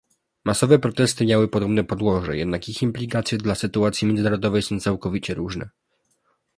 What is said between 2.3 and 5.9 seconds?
jednak ich implikacje dla sytuacji międzynarodowej są całkowicie różne